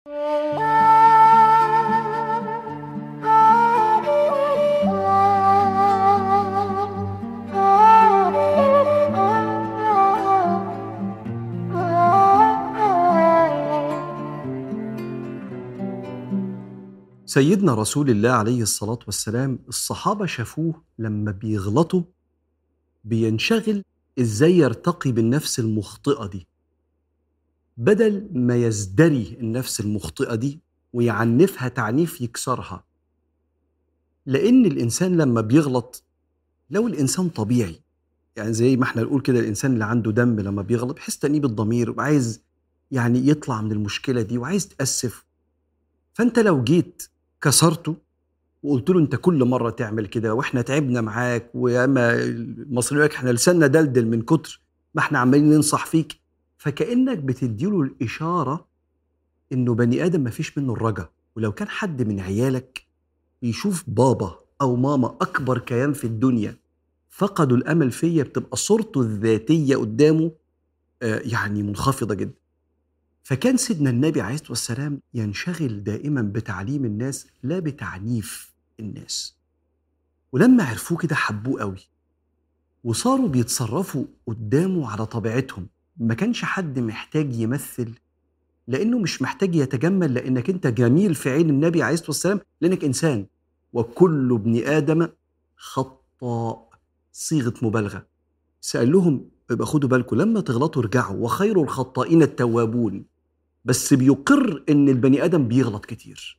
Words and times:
سيدنا 0.00 0.14
رسول 17.74 18.10
الله 18.10 18.30
عليه 18.30 18.62
الصلاة 18.62 18.98
والسلام 19.06 19.58
الصحابة 19.68 20.26
شافوه 20.26 20.82
لما 20.98 21.32
بيغلطوا 21.32 22.02
بينشغل 23.04 23.84
إزاي 24.20 24.52
يرتقي 24.58 25.12
بالنفس 25.12 25.58
المخطئة 25.58 26.26
دي. 26.26 26.46
بدل 27.76 28.28
ما 28.32 28.56
يزدري 28.56 29.36
النفس 29.40 29.80
المخطئة 29.80 30.34
دي 30.34 30.60
ويعنفها 30.92 31.68
تعنيف 31.68 32.20
يكسرها. 32.20 32.84
لأن 34.26 34.66
الإنسان 34.66 35.16
لما 35.16 35.40
بيغلط 35.40 36.04
لو 36.70 36.86
الإنسان 36.86 37.28
طبيعي 37.28 37.80
يعني 38.36 38.52
زي 38.52 38.76
ما 38.76 38.84
إحنا 38.84 39.02
نقول 39.02 39.20
كده 39.20 39.38
الإنسان 39.40 39.72
اللي 39.72 39.84
عنده 39.84 40.10
دم 40.10 40.40
لما 40.40 40.62
بيغلط 40.62 40.94
بيحس 40.94 41.18
تأنيب 41.18 41.44
الضمير 41.44 41.90
وعايز 41.90 42.40
يعني 42.90 43.28
يطلع 43.28 43.60
من 43.62 43.72
المشكلة 43.72 44.22
دي 44.22 44.38
وعايز 44.38 44.68
تأسف. 44.68 45.24
فأنت 46.14 46.38
لو 46.38 46.64
جيت 46.64 47.02
كسرته 47.40 47.96
وقلت 48.62 48.90
له 48.90 48.98
أنت 49.00 49.16
كل 49.16 49.44
مرة 49.44 49.70
تعمل 49.70 50.06
كده 50.06 50.34
وإحنا 50.34 50.62
تعبنا 50.62 51.00
معاك 51.00 51.50
وياما 51.54 52.14
المصريين 52.22 53.10
إحنا 53.10 53.30
لساننا 53.30 53.66
دلدل 53.66 54.06
من 54.06 54.22
كتر 54.22 54.60
ما 54.94 55.00
إحنا 55.02 55.18
عمالين 55.18 55.50
ننصح 55.50 55.86
فيك 55.86 56.20
فكأنك 56.60 57.18
بتديله 57.18 57.80
الإشارة 57.82 58.68
إنه 59.52 59.74
بني 59.74 60.04
آدم 60.04 60.20
ما 60.20 60.30
فيش 60.30 60.58
منه 60.58 60.72
الرجا 60.72 61.08
ولو 61.36 61.52
كان 61.52 61.68
حد 61.68 62.02
من 62.02 62.20
عيالك 62.20 62.86
يشوف 63.42 63.84
بابا 63.86 64.38
أو 64.60 64.76
ماما 64.76 65.06
أكبر 65.20 65.58
كيان 65.58 65.92
في 65.92 66.04
الدنيا 66.04 66.56
فقدوا 67.08 67.56
الأمل 67.56 67.90
فيا 67.90 68.22
بتبقى 68.22 68.56
صورته 68.56 69.00
الذاتية 69.00 69.76
قدامه 69.76 70.32
آه، 71.02 71.22
يعني 71.24 71.62
منخفضة 71.62 72.14
جدا. 72.14 72.34
فكان 73.22 73.56
سيدنا 73.56 73.90
النبي 73.90 74.20
عليه 74.20 74.34
الصلاة 74.34 74.50
والسلام 74.50 75.00
ينشغل 75.14 75.84
دائما 75.84 76.22
بتعليم 76.22 76.84
الناس 76.84 77.26
لا 77.42 77.58
بتعنيف 77.58 78.54
الناس. 78.80 79.36
ولما 80.32 80.64
عرفوه 80.64 80.98
كده 80.98 81.14
حبوه 81.14 81.60
قوي 81.60 81.88
وصاروا 82.84 83.28
بيتصرفوا 83.28 84.04
قدامه 84.26 84.90
على 84.90 85.06
طبيعتهم. 85.06 85.66
ما 86.00 86.14
كانش 86.14 86.44
حد 86.44 86.78
محتاج 86.78 87.34
يمثل 87.36 87.90
لأنه 88.68 88.98
مش 88.98 89.22
محتاج 89.22 89.54
يتجمل 89.56 90.14
لأنك 90.14 90.50
أنت 90.50 90.66
جميل 90.66 91.14
في 91.14 91.30
عين 91.30 91.50
النبي 91.50 91.82
عليه 91.82 91.94
الصلاة 91.94 92.08
والسلام 92.10 92.40
لأنك 92.60 92.84
إنسان. 92.84 93.26
وكل 93.72 94.32
ابن 94.32 94.56
آدم 94.56 95.08
خطاء 95.56 96.68
صيغة 97.12 97.54
مبالغة. 97.62 98.06
سأل 98.60 98.92
لهم 98.92 99.28
يبقى 99.50 99.66
خدوا 99.66 99.88
بالكم 99.88 100.16
لما 100.16 100.40
تغلطوا 100.40 100.82
ارجعوا 100.82 101.16
وخير 101.16 101.62
الخطائين 101.62 102.22
التوابون. 102.22 103.04
بس 103.64 103.94
بيقر 103.94 104.62
إن 104.68 104.88
البني 104.88 105.24
آدم 105.24 105.48
بيغلط 105.48 105.86
كتير. 105.86 106.38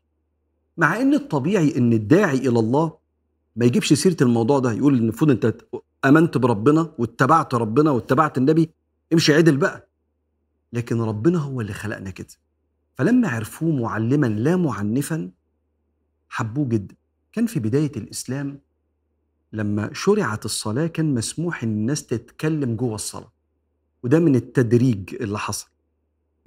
مع 0.77 1.01
إن 1.01 1.13
الطبيعي 1.13 1.77
إن 1.77 1.93
الداعي 1.93 2.37
إلى 2.37 2.59
الله 2.59 2.93
ما 3.55 3.65
يجيبش 3.65 3.93
سيرة 3.93 4.17
الموضوع 4.21 4.59
ده 4.59 4.71
يقول 4.71 4.93
المفروض 4.93 5.31
أنت 5.31 5.55
أمنت 6.05 6.37
بربنا 6.37 6.91
واتبعت 6.97 7.55
ربنا 7.55 7.91
واتبعت 7.91 8.37
النبي 8.37 8.69
امشي 9.13 9.33
عدل 9.33 9.57
بقى. 9.57 9.89
لكن 10.73 11.01
ربنا 11.01 11.39
هو 11.39 11.61
اللي 11.61 11.73
خلقنا 11.73 12.09
كده. 12.09 12.27
فلما 12.95 13.27
عرفوه 13.29 13.75
معلما 13.81 14.27
لا 14.27 14.55
معنفا 14.55 15.31
حبوه 16.29 16.69
جدا. 16.69 16.95
كان 17.31 17.45
في 17.45 17.59
بداية 17.59 17.91
الإسلام 17.95 18.59
لما 19.53 19.89
شرعت 19.93 20.45
الصلاة 20.45 20.87
كان 20.87 21.13
مسموح 21.13 21.63
ان 21.63 21.69
الناس 21.69 22.05
تتكلم 22.05 22.75
جوه 22.75 22.95
الصلاة. 22.95 23.31
وده 24.03 24.19
من 24.19 24.35
التدريج 24.35 25.15
اللي 25.15 25.39
حصل. 25.39 25.67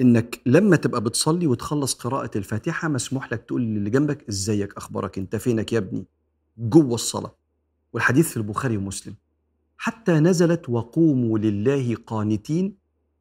إنك 0.00 0.40
لما 0.46 0.76
تبقى 0.76 1.00
بتصلي 1.00 1.46
وتخلص 1.46 1.94
قراءة 1.94 2.38
الفاتحة 2.38 2.88
مسموح 2.88 3.32
لك 3.32 3.42
تقول 3.44 3.62
للي 3.62 3.90
جنبك 3.90 4.28
إزيك 4.28 4.76
أخبارك 4.76 5.18
أنت 5.18 5.36
فينك 5.36 5.72
يا 5.72 5.78
ابني؟ 5.78 6.04
جوه 6.58 6.94
الصلاة. 6.94 7.36
والحديث 7.92 8.28
في 8.30 8.36
البخاري 8.36 8.76
ومسلم. 8.76 9.14
حتى 9.84 10.12
نزلت 10.12 10.68
وقوموا 10.68 11.38
لله 11.38 11.96
قانتين 12.06 12.76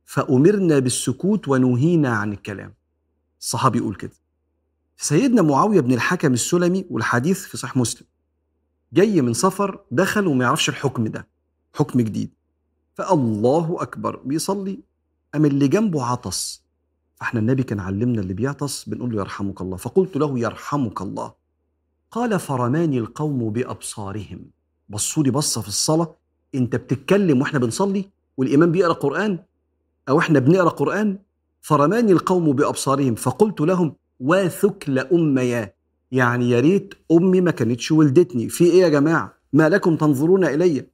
فأمرنا 0.05 0.79
بالسكوت 0.79 1.47
ونهينا 1.47 2.09
عن 2.09 2.33
الكلام. 2.33 2.73
الصحابي 3.39 3.77
يقول 3.77 3.95
كده. 3.95 4.13
سيدنا 4.97 5.41
معاوية 5.41 5.79
بن 5.79 5.93
الحكم 5.93 6.33
السلمي 6.33 6.85
والحديث 6.89 7.45
في 7.45 7.57
صحيح 7.57 7.77
مسلم. 7.77 8.07
جاي 8.93 9.21
من 9.21 9.33
سفر 9.33 9.83
دخل 9.91 10.27
وما 10.27 10.45
يعرفش 10.45 10.69
الحكم 10.69 11.07
ده 11.07 11.27
حكم 11.73 12.01
جديد. 12.01 12.33
فالله 12.93 13.77
أكبر 13.81 14.15
بيصلي. 14.15 14.79
أم 15.35 15.45
اللي 15.45 15.67
جنبه 15.67 16.03
عطس. 16.03 16.63
فإحنا 17.15 17.39
النبي 17.39 17.63
كان 17.63 17.79
علمنا 17.79 18.21
اللي 18.21 18.33
بيعطس 18.33 18.89
بنقول 18.89 19.15
له 19.15 19.19
يرحمك 19.21 19.61
الله. 19.61 19.77
فقلت 19.77 20.17
له 20.17 20.39
يرحمك 20.39 21.01
الله. 21.01 21.33
قال 22.11 22.39
فرماني 22.39 22.99
القوم 22.99 23.49
بأبصارهم. 23.49 24.45
بصوا 24.89 25.23
لي 25.23 25.31
بصة 25.31 25.61
في 25.61 25.67
الصلاة. 25.67 26.22
انت 26.55 26.75
بتتكلم 26.75 27.41
وإحنا 27.41 27.59
بنصلي 27.59 28.09
والإمام 28.37 28.71
بيقرأ 28.71 28.93
قرآن 28.93 29.39
أو 30.09 30.19
إحنا 30.19 30.39
بنقرأ 30.39 30.69
قرآن 30.69 31.17
فرماني 31.61 32.11
القوم 32.11 32.51
بأبصارهم 32.53 33.15
فقلت 33.15 33.61
لهم 33.61 33.95
واثكل 34.19 34.99
أميا 34.99 35.73
يعني 36.11 36.49
يا 36.49 36.59
ريت 36.59 36.93
أمي 37.11 37.41
ما 37.41 37.51
كانتش 37.51 37.91
ولدتني. 37.91 38.49
في 38.49 38.63
إيه 38.63 38.81
يا 38.81 38.89
جماعة؟ 38.89 39.33
ما 39.53 39.69
لكم 39.69 39.95
تنظرون 39.95 40.45
إلي. 40.45 40.87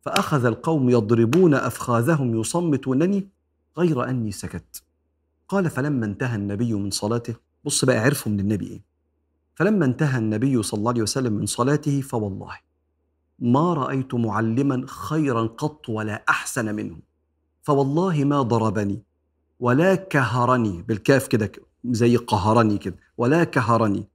فأخذ 0.00 0.44
القوم 0.44 0.90
يضربون 0.90 1.54
أفخاذهم 1.54 2.40
يصمتونني 2.40 3.28
غير 3.78 4.08
أني 4.08 4.32
سكت. 4.32 4.82
قال 5.48 5.70
فلما 5.70 6.06
انتهى 6.06 6.36
النبي 6.36 6.74
من 6.74 6.90
صلاته 6.90 7.34
بص 7.64 7.84
بقى 7.84 7.98
عرفوا 7.98 8.32
من 8.32 8.40
النبي 8.40 8.66
إيه. 8.66 8.82
فلما 9.54 9.84
انتهى 9.84 10.18
النبي 10.18 10.62
صلى 10.62 10.78
الله 10.78 10.90
عليه 10.90 11.02
وسلم 11.02 11.32
من 11.32 11.46
صلاته 11.46 12.00
فوالله 12.00 12.58
ما 13.38 13.74
رأيت 13.74 14.14
معلما 14.14 14.84
خيرا 14.88 15.46
قط 15.46 15.88
ولا 15.88 16.24
أحسن 16.28 16.74
منه. 16.74 16.96
فوالله 17.62 18.24
ما 18.24 18.42
ضربني 18.42 19.02
ولا 19.60 19.94
كهرني 19.94 20.82
بالكاف 20.82 21.26
كده 21.26 21.52
زي 21.84 22.16
قهرني 22.16 22.78
كده 22.78 22.96
ولا 23.18 23.44
كهرني 23.44 24.08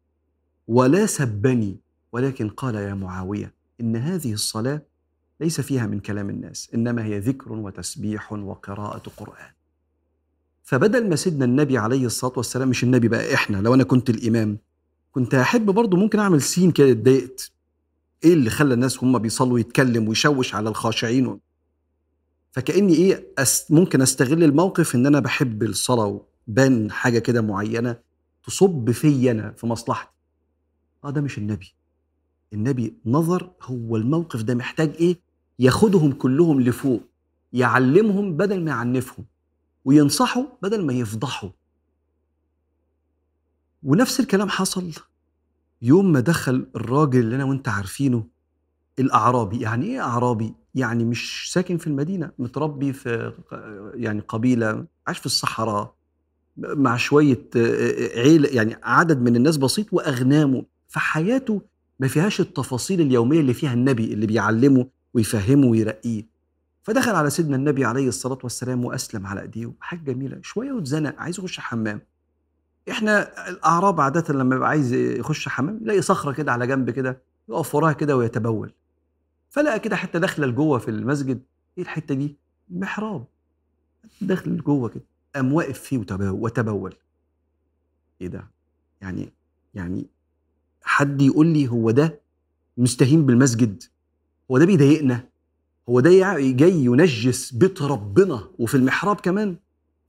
ولا 0.68 1.06
سبني. 1.06 1.80
ولكن 2.12 2.50
قال 2.50 2.76
يا 2.76 2.94
معاوية 2.94 3.54
إن 3.82 3.96
هذه 3.96 4.34
الصلاة 4.34 4.82
ليس 5.40 5.62
فيها 5.62 5.86
من 5.88 6.00
كلام 6.00 6.30
الناس 6.30 6.70
إنما 6.74 7.06
هي 7.06 7.20
ذكر 7.20 7.52
وتسبيح 7.53 8.34
وقراءة 8.34 9.03
قرآن. 9.18 9.52
فبدل 10.64 11.09
ما 11.09 11.16
سيدنا 11.16 11.46
النبي 11.46 11.78
عليه 11.78 12.06
الصلاة 12.06 12.34
والسلام 12.38 12.70
مش 12.70 12.84
النبي 12.84 13.08
بقى 13.08 13.34
إحنا 13.34 13.58
لو 13.58 13.74
أنا 13.74 13.84
كنت 13.84 14.09
الإمام 14.09 14.58
كنت 15.12 15.34
أحب 15.36 15.66
برضه 15.66 15.98
ممكن 15.98 16.20
أعمل 16.20 16.42
سين 16.42 16.72
كده 16.72 16.92
اتضايقت. 16.92 17.52
إيه 18.24 18.34
اللي 18.34 18.50
خلى 18.50 18.74
الناس 18.74 19.04
هم 19.04 19.20
بيصلوا 19.20 19.59
يتكلم 19.59 20.08
ويشوش 20.08 20.56
على 20.56 20.70
الخاشعين؟ 20.70 21.40
فكأني 22.52 22.94
إيه 22.94 23.28
أس 23.38 23.72
ممكن 23.72 24.02
أستغل 24.02 24.44
الموقف 24.44 24.96
إن 24.96 25.06
أنا 25.06 25.20
بحب 25.20 25.64
الصلاة 25.64 26.26
وبان 26.48 26.92
حاجة 26.92 27.20
كده 27.20 27.42
معينة 27.42 28.00
تصب 28.44 28.92
في 28.92 29.32
أنا 29.32 29.52
في 29.52 29.66
مصلحتي. 29.68 30.12
آه 31.04 31.09
ده 31.09 31.22
مش 31.22 31.38
النبي. 31.38 31.74
النبي 32.54 32.96
نظر 33.06 33.52
هو 33.62 33.98
الموقف 33.98 34.42
ده 34.42 34.56
محتاج 34.56 34.96
إيه؟ 34.96 35.20
ياخدهم 35.59 36.12
كلهم 36.12 36.62
لفوق 36.62 37.02
يعلمهم 37.53 38.38
بدل 38.38 38.64
ما 38.64 38.72
يعنفهم 38.72 39.26
وينصحوا 39.86 40.44
بدل 40.62 40.86
ما 40.86 40.94
يفضحوا 40.94 41.50
ونفس 43.84 44.20
الكلام 44.20 44.50
حصل 44.50 44.91
يوم 45.81 46.11
ما 46.11 46.19
دخل 46.19 46.67
الراجل 46.75 47.19
اللي 47.19 47.35
أنا 47.35 47.43
وأنت 47.43 47.69
عارفينه 47.69 48.28
الأعرابي. 48.99 49.59
يعني 49.61 49.85
إيه 49.85 49.99
أعرابي؟ 49.99 50.53
يعني 50.75 51.05
مش 51.05 51.51
ساكن 51.53 51.78
في 51.78 51.87
المدينة 51.87 52.31
متربي 52.39 52.93
في 52.93 53.33
يعني 53.93 54.22
قبيلة 54.22 54.85
عاش 55.07 55.19
في 55.19 55.25
الصحراء 55.25 55.95
مع 56.57 56.97
شوية 56.97 57.49
عيلة 58.16 58.49
يعني 58.49 58.75
عدد 58.83 59.22
من 59.22 59.35
الناس 59.35 59.57
بسيط 59.57 59.93
وأغنامه. 59.93 60.66
فحياته 60.87 61.61
ما 61.99 62.07
فيهاش 62.07 62.39
التفاصيل 62.39 63.01
اليومية 63.01 63.39
اللي 63.39 63.53
فيها 63.53 63.73
النبي 63.73 64.13
اللي 64.13 64.25
بيعلمه 64.25 64.87
ويفهمه 65.13 65.67
ويرقيه. 65.67 66.28
فدخل 66.83 67.16
على 67.16 67.29
سيدنا 67.29 67.55
النبي 67.55 67.85
عليه 67.85 68.07
الصلاة 68.07 68.39
والسلام 68.43 68.85
وأسلم 68.85 69.28
على 69.28 69.41
إيديه 69.41 69.73
حاجة 69.79 69.99
جميلة. 69.99 70.39
شوية 70.41 70.72
واتزنق. 70.72 71.16
عايز 71.17 71.39
يخش 71.39 71.59
حمام. 71.59 72.01
إحنا 72.89 73.47
الأعراب 73.49 74.01
عادة 74.01 74.33
لما 74.33 74.55
يبقى 74.55 74.69
عايز 74.69 74.93
يخش 74.93 75.47
حمام 75.49 75.79
يلاقي 75.81 76.01
صخرة 76.01 76.31
كده 76.31 76.51
على 76.51 76.67
جنب 76.67 76.89
كده 76.89 77.22
يقف 77.49 77.75
وراها 77.75 77.93
كده 77.93 78.17
ويتبول. 78.17 78.73
فلقى 79.49 79.79
كده 79.79 79.95
حتة 79.95 80.19
داخلة 80.19 80.47
لجوه 80.47 80.78
في 80.79 80.91
المسجد 80.91 81.41
إيه 81.78 81.83
الحتة 81.83 82.16
دي؟ 82.16 82.37
محراب. 82.69 83.25
داخل 84.22 84.51
لجوه 84.51 84.89
كده. 84.89 85.03
قام 85.35 85.53
واقف 85.53 85.79
فيه 85.79 85.97
وتبول. 86.22 86.95
إيه 88.22 88.28
ده؟ 88.28 88.47
يعني 89.01 89.33
يعني 89.73 90.05
حد 90.83 91.22
يقول 91.22 91.47
لي 91.47 91.67
هو 91.67 91.91
ده 91.91 92.22
مستهين 92.78 93.25
بالمسجد؟ 93.25 93.83
هو 94.51 94.57
ده 94.57 94.66
بيضايقنا؟ 94.66 95.23
هو 95.89 95.99
ده 95.99 96.09
جاي 96.39 96.72
ينجس 96.85 97.51
بيت 97.53 97.81
ربنا 97.81 98.47
وفي 98.59 98.75
المحراب 98.75 99.16
كمان؟ 99.16 99.55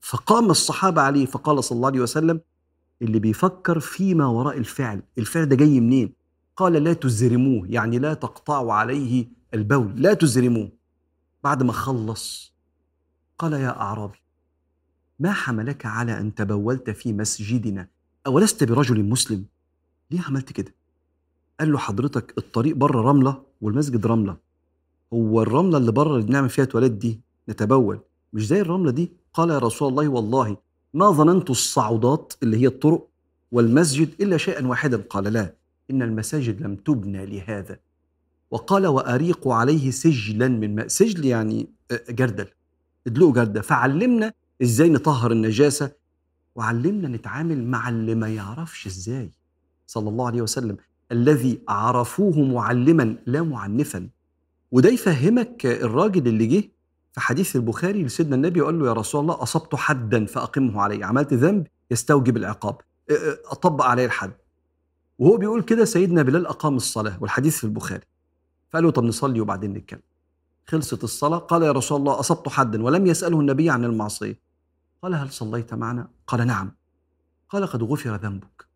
فقام 0.01 0.49
الصحابة 0.51 1.01
عليه 1.01 1.25
فقال 1.25 1.63
صلى 1.63 1.75
الله 1.75 1.87
عليه 1.87 1.99
وسلم 2.01 2.41
اللي 3.03 3.19
بيفكر 3.19 3.79
فيما 3.79 4.25
وراء 4.27 4.57
الفعل. 4.57 5.01
الفعل 5.17 5.45
ده 5.45 5.55
جاي 5.55 5.79
منين؟ 5.79 6.13
قال 6.55 6.73
لا 6.73 6.93
تزرموه 6.93 7.67
يعني 7.69 7.99
لا 7.99 8.13
تقطعوا 8.13 8.73
عليه 8.73 9.27
البول 9.53 10.01
لا 10.01 10.13
تزرموه. 10.13 10.71
بعد 11.43 11.63
ما 11.63 11.73
خلص 11.73 12.53
قال 13.37 13.53
يا 13.53 13.81
أعرابي 13.81 14.17
ما 15.19 15.31
حملك 15.31 15.85
على 15.85 16.19
أن 16.19 16.35
تبولت 16.35 16.89
في 16.89 17.13
مسجدنا؟ 17.13 17.87
أولست 18.27 18.63
برجل 18.63 19.03
مسلم؟ 19.03 19.45
ليه 20.11 20.21
عملت 20.21 20.51
كده؟ 20.51 20.75
قال 21.59 21.71
له 21.71 21.77
حضرتك 21.77 22.33
الطريق 22.37 22.75
بره 22.75 23.01
رملة 23.01 23.43
والمسجد 23.61 24.05
رملة. 24.07 24.37
هو 25.13 25.41
الرملة 25.41 25.77
اللي 25.77 25.91
بره 25.91 26.15
اللي 26.15 26.25
بنعمل 26.25 26.49
فيها 26.49 26.65
تواليت 26.65 26.91
دي 26.91 27.21
نتبول 27.49 27.99
مش 28.33 28.47
زي 28.47 28.61
الرملة 28.61 28.91
دي؟ 28.91 29.11
قال 29.33 29.49
يا 29.49 29.57
رسول 29.57 29.87
الله 29.89 30.07
والله 30.07 30.57
ما 30.93 31.11
ظننت 31.11 31.49
الصعودات 31.49 32.33
اللي 32.43 32.57
هي 32.57 32.67
الطرق 32.67 33.07
والمسجد 33.51 34.09
إلا 34.21 34.37
شيئا 34.37 34.67
واحدا. 34.67 34.97
قال 35.09 35.23
لا 35.23 35.53
إن 35.91 36.01
المساجد 36.01 36.61
لم 36.61 36.75
تبنى 36.75 37.25
لهذا. 37.25 37.79
وقال 38.51 38.87
وأريق 38.87 39.47
عليه 39.47 39.91
سجلا 39.91 40.47
من 40.47 40.75
ماء 40.75 40.87
سجل 40.87 41.25
يعني 41.25 41.69
جردل. 42.09 42.47
ادلقوا 43.07 43.33
جردة 43.33 43.61
فعلمنا 43.61 44.33
إزاي 44.61 44.89
نطهر 44.89 45.31
النجاسة. 45.31 45.91
وعلمنا 46.55 47.07
نتعامل 47.07 47.63
مع 47.63 47.89
اللي 47.89 48.15
ما 48.15 48.29
يعرفش 48.29 48.87
إزاي. 48.87 49.31
صلى 49.87 50.09
الله 50.09 50.27
عليه 50.27 50.41
وسلم. 50.41 50.77
الذي 51.11 51.61
عرفوه 51.67 52.39
معلما 52.39 53.15
لا 53.25 53.41
معنفا. 53.41 54.09
وده 54.71 54.89
يفهمك 54.89 55.65
الراجل 55.65 56.27
اللي 56.27 56.45
جه 56.45 56.71
حديث 57.17 57.55
البخاري 57.55 58.03
لسيدنا 58.03 58.35
النبي 58.35 58.61
وقال 58.61 58.79
له 58.79 58.87
يا 58.87 58.93
رسول 58.93 59.21
الله 59.21 59.43
أصبت 59.43 59.75
حدا 59.75 60.25
فأقمه 60.25 60.81
علي. 60.81 61.03
عملت 61.03 61.33
ذنب؟ 61.33 61.67
يستوجب 61.91 62.37
العقاب. 62.37 62.81
اطبق 63.45 63.85
عليه 63.85 64.05
الحد. 64.05 64.33
وهو 65.19 65.37
بيقول 65.37 65.61
كده 65.61 65.85
سيدنا 65.85 66.21
بلال 66.21 66.47
أقام 66.47 66.75
الصلاة 66.75 67.17
والحديث 67.21 67.57
في 67.57 67.63
البخاري. 67.63 68.05
فقال 68.69 68.83
له 68.83 68.91
طب 68.91 69.03
نصلي 69.03 69.41
وبعدين 69.41 69.73
نتكلم. 69.73 70.01
خلصت 70.67 71.03
الصلاة 71.03 71.37
قال 71.37 71.63
يا 71.63 71.71
رسول 71.71 71.99
الله 71.99 72.19
أصبت 72.19 72.49
حدا 72.49 72.83
ولم 72.83 73.07
يسأله 73.07 73.39
النبي 73.39 73.69
عن 73.69 73.85
المعصية. 73.85 74.39
قال 75.01 75.15
هل 75.15 75.31
صليت 75.31 75.73
معنا؟ 75.73 76.07
قال 76.27 76.47
نعم. 76.47 76.71
قال 77.49 77.67
قد 77.67 77.83
غفر 77.83 78.15
ذنبك. 78.15 78.67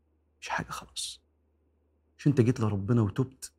مش 0.42 0.50
حاجة 0.50 0.70
خلاص. 0.70 1.22
مش 2.18 2.28
أنت 2.28 2.42
جيت 2.42 2.60
لربنا 2.60 3.02
وتبت؟ 3.02 3.52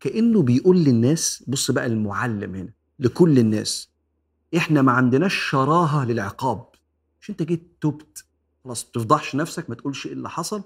كأنه 0.00 0.42
بيقول 0.42 0.76
للناس 0.76 1.44
بص 1.46 1.70
بقى 1.70 1.86
المعلم 1.86 2.54
هنا 2.54 2.72
لكل 2.98 3.38
الناس 3.38 3.91
إحنا 4.56 4.82
ما 4.82 4.92
عندناش 4.92 5.34
شراهة 5.34 6.04
للعقاب. 6.04 6.66
مش 7.20 7.30
أنت 7.30 7.42
جيت 7.42 7.72
تبت 7.80 8.24
خلاص 8.64 8.84
تفضحش 8.90 9.36
نفسك 9.36 9.70
ما 9.70 9.74
تقولش 9.74 10.06
إيه 10.06 10.12
اللي 10.12 10.30
حصل 10.30 10.62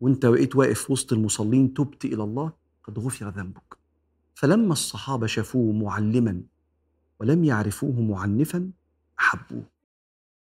وأنت 0.00 0.26
بقيت 0.26 0.56
واقف 0.56 0.90
وسط 0.90 1.12
المصلين 1.12 1.74
تبت 1.74 2.04
إلى 2.04 2.22
الله 2.22 2.52
قد 2.84 2.98
غفر 2.98 3.28
ذنبك. 3.28 3.76
فلما 4.34 4.72
الصحابة 4.72 5.26
شافوه 5.26 5.72
معلما 5.72 6.42
ولم 7.20 7.44
يعرفوه 7.44 8.00
معنفا 8.00 8.70
أحبوه. 9.20 9.64